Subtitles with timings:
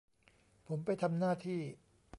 [0.67, 1.61] ผมไปทำหน้าที่